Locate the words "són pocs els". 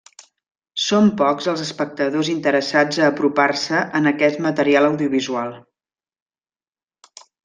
0.83-1.59